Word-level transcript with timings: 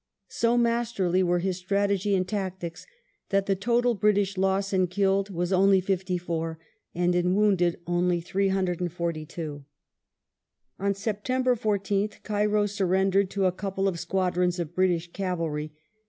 So 0.29 0.57
masterly 0.57 1.21
were 1.21 1.37
his 1.37 1.57
strategy 1.59 2.15
and 2.15 2.27
tactics 2.27 2.87
that 3.29 3.45
the 3.45 3.55
total 3.55 3.93
British 3.93 4.35
loss 4.35 4.73
in 4.73 4.87
killed 4.87 5.29
was 5.29 5.53
only 5.53 5.79
54, 5.79 6.57
and 6.95 7.13
in 7.13 7.35
wounded 7.35 7.79
only 7.85 8.19
342. 8.19 9.63
On 10.79 10.95
September 10.95 11.55
14th, 11.55 12.23
Cairo 12.23 12.63
suiTendered 12.65 13.29
to 13.29 13.45
a 13.45 13.51
couple 13.51 13.87
of 13.87 13.99
squadrons 13.99 14.57
of 14.57 14.73
British 14.73 15.11
cavalry. 15.11 15.71